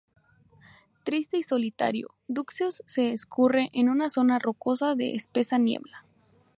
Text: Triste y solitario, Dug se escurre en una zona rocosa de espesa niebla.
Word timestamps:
Triste 1.03 1.37
y 1.37 1.43
solitario, 1.43 2.15
Dug 2.27 2.47
se 2.53 3.11
escurre 3.11 3.69
en 3.71 3.87
una 3.87 4.09
zona 4.09 4.39
rocosa 4.39 4.95
de 4.95 5.13
espesa 5.13 5.59
niebla. 5.59 6.07